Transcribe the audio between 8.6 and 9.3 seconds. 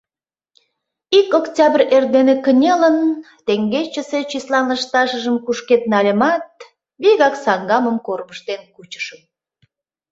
кучышым.